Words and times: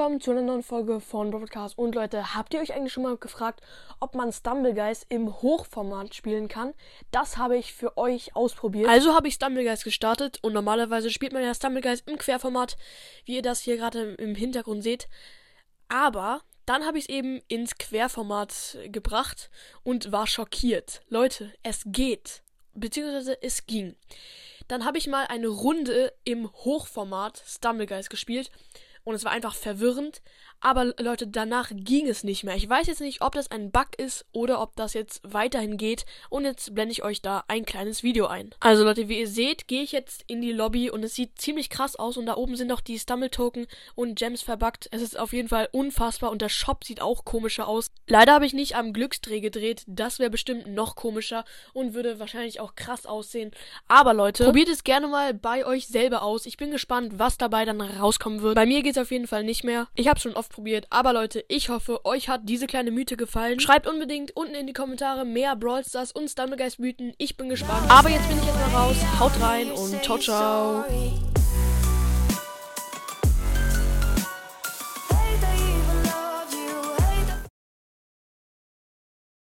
willkommen 0.00 0.22
zu 0.22 0.30
einer 0.30 0.40
neuen 0.40 0.62
Folge 0.62 0.98
von 0.98 1.30
Broadcast. 1.30 1.76
Und 1.76 1.94
Leute, 1.94 2.34
habt 2.34 2.54
ihr 2.54 2.60
euch 2.60 2.72
eigentlich 2.72 2.90
schon 2.90 3.02
mal 3.02 3.18
gefragt, 3.18 3.60
ob 4.00 4.14
man 4.14 4.32
Stumblegeist 4.32 5.04
im 5.10 5.42
Hochformat 5.42 6.14
spielen 6.14 6.48
kann? 6.48 6.72
Das 7.10 7.36
habe 7.36 7.58
ich 7.58 7.74
für 7.74 7.98
euch 7.98 8.34
ausprobiert. 8.34 8.88
Also 8.88 9.14
habe 9.14 9.28
ich 9.28 9.34
Stumblegeist 9.34 9.84
gestartet 9.84 10.38
und 10.40 10.54
normalerweise 10.54 11.10
spielt 11.10 11.34
man 11.34 11.42
ja 11.42 11.54
Stumblegeist 11.54 12.08
im 12.08 12.16
Querformat, 12.16 12.78
wie 13.26 13.34
ihr 13.34 13.42
das 13.42 13.60
hier 13.60 13.76
gerade 13.76 14.14
im 14.14 14.34
Hintergrund 14.34 14.82
seht. 14.82 15.06
Aber 15.90 16.40
dann 16.64 16.86
habe 16.86 16.96
ich 16.96 17.04
es 17.04 17.10
eben 17.10 17.42
ins 17.48 17.76
Querformat 17.76 18.78
gebracht 18.86 19.50
und 19.82 20.12
war 20.12 20.26
schockiert. 20.26 21.02
Leute, 21.10 21.52
es 21.62 21.82
geht. 21.84 22.42
Beziehungsweise 22.72 23.42
es 23.42 23.66
ging. 23.66 23.96
Dann 24.66 24.86
habe 24.86 24.96
ich 24.96 25.08
mal 25.08 25.26
eine 25.26 25.48
Runde 25.48 26.14
im 26.24 26.50
Hochformat 26.50 27.42
Stumblegeist 27.46 28.08
gespielt 28.08 28.50
und 29.04 29.14
es 29.14 29.24
war 29.24 29.32
einfach 29.32 29.54
verwirrend. 29.54 30.22
Aber 30.62 30.92
Leute, 30.98 31.26
danach 31.26 31.70
ging 31.72 32.06
es 32.06 32.22
nicht 32.22 32.44
mehr. 32.44 32.54
Ich 32.54 32.68
weiß 32.68 32.86
jetzt 32.86 33.00
nicht, 33.00 33.22
ob 33.22 33.32
das 33.32 33.50
ein 33.50 33.70
Bug 33.70 33.88
ist 33.96 34.26
oder 34.32 34.60
ob 34.60 34.76
das 34.76 34.92
jetzt 34.92 35.22
weiterhin 35.24 35.78
geht. 35.78 36.04
Und 36.28 36.44
jetzt 36.44 36.74
blende 36.74 36.92
ich 36.92 37.02
euch 37.02 37.22
da 37.22 37.44
ein 37.48 37.64
kleines 37.64 38.02
Video 38.02 38.26
ein. 38.26 38.54
Also 38.60 38.84
Leute, 38.84 39.08
wie 39.08 39.20
ihr 39.20 39.26
seht, 39.26 39.68
gehe 39.68 39.82
ich 39.82 39.92
jetzt 39.92 40.22
in 40.26 40.42
die 40.42 40.52
Lobby 40.52 40.90
und 40.90 41.02
es 41.02 41.14
sieht 41.14 41.40
ziemlich 41.40 41.70
krass 41.70 41.96
aus. 41.96 42.18
Und 42.18 42.26
da 42.26 42.36
oben 42.36 42.56
sind 42.56 42.68
noch 42.68 42.82
die 42.82 42.98
Stumble-Token 42.98 43.66
und 43.94 44.18
Gems 44.18 44.42
verbuggt. 44.42 44.88
Es 44.90 45.00
ist 45.00 45.18
auf 45.18 45.32
jeden 45.32 45.48
Fall 45.48 45.68
unfassbar 45.72 46.30
und 46.30 46.42
der 46.42 46.50
Shop 46.50 46.84
sieht 46.84 47.00
auch 47.00 47.24
komischer 47.24 47.66
aus. 47.66 47.90
Leider 48.06 48.34
habe 48.34 48.44
ich 48.44 48.52
nicht 48.52 48.76
am 48.76 48.92
Glücksdreh 48.92 49.40
gedreht. 49.40 49.84
Das 49.86 50.18
wäre 50.18 50.30
bestimmt 50.30 50.66
noch 50.66 50.94
komischer 50.94 51.46
und 51.72 51.94
würde 51.94 52.18
wahrscheinlich 52.18 52.60
auch 52.60 52.74
krass 52.74 53.06
aussehen. 53.06 53.52
Aber 53.88 54.12
Leute, 54.12 54.44
probiert 54.44 54.68
es 54.68 54.84
gerne 54.84 55.08
mal 55.08 55.32
bei 55.32 55.64
euch 55.64 55.86
selber 55.88 56.22
aus. 56.22 56.44
Ich 56.44 56.58
bin 56.58 56.70
gespannt, 56.70 57.18
was 57.18 57.38
dabei 57.38 57.64
dann 57.64 57.80
rauskommen 57.80 58.42
wird. 58.42 58.56
Bei 58.56 58.66
mir 58.66 58.82
geht 58.82 58.90
es 58.90 58.98
auf 59.00 59.10
jeden 59.10 59.26
Fall 59.26 59.42
nicht 59.42 59.64
mehr. 59.64 59.88
Ich 59.94 60.06
habe 60.06 60.20
schon 60.20 60.34
oft 60.34 60.50
ausprobiert. 60.50 60.86
Aber 60.90 61.12
Leute, 61.12 61.44
ich 61.48 61.68
hoffe, 61.68 62.04
euch 62.04 62.28
hat 62.28 62.42
diese 62.44 62.66
kleine 62.66 62.90
Mythe 62.90 63.16
gefallen. 63.16 63.60
Schreibt 63.60 63.86
unbedingt 63.86 64.36
unten 64.36 64.54
in 64.54 64.66
die 64.66 64.72
Kommentare 64.72 65.24
mehr 65.24 65.56
Brawl 65.56 65.84
Stars 65.84 66.12
und 66.12 66.28
Stumblegeist 66.28 66.78
Mythen. 66.78 67.12
Ich 67.18 67.36
bin 67.36 67.48
gespannt. 67.48 67.90
Aber 67.90 68.10
jetzt 68.10 68.28
bin 68.28 68.38
ich 68.38 68.46
erstmal 68.46 68.82
raus. 68.82 68.96
Haut 69.18 69.40
rein 69.40 69.70
und 69.70 70.02
ciao, 70.02 70.18
ciao. 70.18 70.84